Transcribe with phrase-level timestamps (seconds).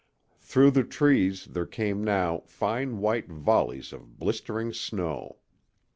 [0.39, 5.37] Through the trees there came now fine white volleys of blistering snow.